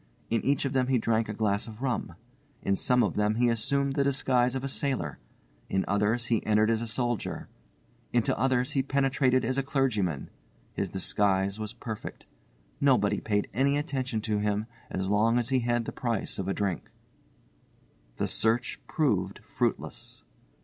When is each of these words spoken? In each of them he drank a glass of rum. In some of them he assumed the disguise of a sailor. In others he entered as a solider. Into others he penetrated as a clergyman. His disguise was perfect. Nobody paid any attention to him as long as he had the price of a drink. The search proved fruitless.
In 0.31 0.43
each 0.43 0.65
of 0.65 0.73
them 0.73 0.87
he 0.87 0.97
drank 0.97 1.29
a 1.29 1.33
glass 1.35 1.67
of 1.67 1.79
rum. 1.79 2.15
In 2.63 2.75
some 2.75 3.03
of 3.03 3.13
them 3.13 3.35
he 3.35 3.49
assumed 3.49 3.93
the 3.93 4.03
disguise 4.03 4.55
of 4.55 4.63
a 4.63 4.67
sailor. 4.67 5.19
In 5.69 5.85
others 5.87 6.25
he 6.25 6.43
entered 6.43 6.71
as 6.71 6.81
a 6.81 6.87
solider. 6.87 7.49
Into 8.11 8.35
others 8.35 8.71
he 8.71 8.81
penetrated 8.81 9.45
as 9.45 9.59
a 9.59 9.61
clergyman. 9.61 10.31
His 10.73 10.89
disguise 10.89 11.59
was 11.59 11.73
perfect. 11.73 12.25
Nobody 12.79 13.19
paid 13.19 13.47
any 13.53 13.77
attention 13.77 14.21
to 14.21 14.39
him 14.39 14.65
as 14.89 15.07
long 15.07 15.37
as 15.37 15.49
he 15.49 15.59
had 15.59 15.85
the 15.85 15.91
price 15.91 16.39
of 16.39 16.47
a 16.47 16.53
drink. 16.55 16.89
The 18.15 18.27
search 18.27 18.79
proved 18.87 19.41
fruitless. 19.47 20.23